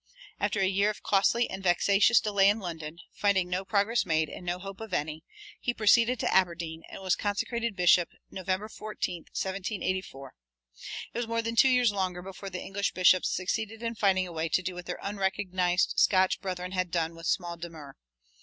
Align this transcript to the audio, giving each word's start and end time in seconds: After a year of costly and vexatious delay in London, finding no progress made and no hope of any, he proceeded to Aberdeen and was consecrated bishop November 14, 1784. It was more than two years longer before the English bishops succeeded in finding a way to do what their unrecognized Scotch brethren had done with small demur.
After 0.39 0.59
a 0.61 0.65
year 0.65 0.89
of 0.89 1.03
costly 1.03 1.47
and 1.47 1.61
vexatious 1.61 2.19
delay 2.19 2.49
in 2.49 2.57
London, 2.59 2.97
finding 3.13 3.51
no 3.51 3.63
progress 3.63 4.03
made 4.03 4.29
and 4.29 4.43
no 4.43 4.57
hope 4.57 4.81
of 4.81 4.95
any, 4.95 5.23
he 5.59 5.75
proceeded 5.75 6.19
to 6.21 6.33
Aberdeen 6.33 6.81
and 6.89 7.03
was 7.03 7.15
consecrated 7.15 7.75
bishop 7.75 8.09
November 8.31 8.67
14, 8.67 9.25
1784. 9.25 10.33
It 11.13 11.17
was 11.19 11.27
more 11.27 11.43
than 11.43 11.55
two 11.55 11.69
years 11.69 11.91
longer 11.91 12.23
before 12.23 12.49
the 12.49 12.57
English 12.63 12.93
bishops 12.93 13.29
succeeded 13.29 13.83
in 13.83 13.93
finding 13.93 14.25
a 14.25 14.31
way 14.33 14.49
to 14.49 14.63
do 14.63 14.73
what 14.73 14.87
their 14.87 14.97
unrecognized 15.03 15.93
Scotch 15.97 16.41
brethren 16.41 16.71
had 16.71 16.89
done 16.89 17.13
with 17.13 17.27
small 17.27 17.55
demur. 17.55 17.95